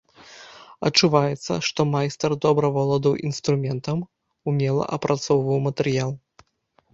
[0.87, 3.99] Адчуваецца, што майстар добра валодаў інструментам,
[4.53, 6.11] умела апрацоўваў матэрыял.